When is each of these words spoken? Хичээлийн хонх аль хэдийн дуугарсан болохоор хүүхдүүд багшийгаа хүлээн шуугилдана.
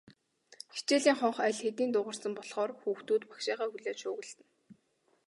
Хичээлийн 0.75 1.17
хонх 1.19 1.37
аль 1.47 1.59
хэдийн 1.63 1.91
дуугарсан 1.93 2.33
болохоор 2.35 2.71
хүүхдүүд 2.79 3.23
багшийгаа 3.31 3.67
хүлээн 3.71 3.97
шуугилдана. 4.01 4.47